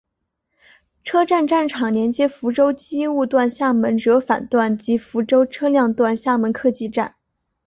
[1.03, 7.13] 车站站场连接福州机务段厦门折返段及福州车辆段厦门客技站。